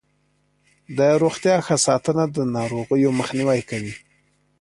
[0.97, 3.93] د روغتیا ښه ساتنه د ناروغیو مخنیوی کوي.